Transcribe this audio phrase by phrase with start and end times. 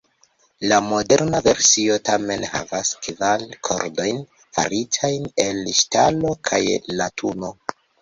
[0.69, 4.25] La moderna versio tamen havas kvar kordojn
[4.59, 6.67] faritajn el ŝtalo kaj
[7.01, 7.59] latuno.